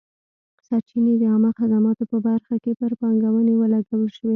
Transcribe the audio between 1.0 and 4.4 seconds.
د عامه خدماتو په برخه کې پر پانګونې ولګول شوې.